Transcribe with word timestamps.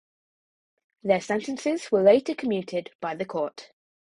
Their 1.03 1.21
sentences 1.21 1.91
were 1.91 2.01
later 2.01 2.33
commuted 2.33 2.89
by 3.01 3.13
the 3.13 3.23
court. 3.23 3.69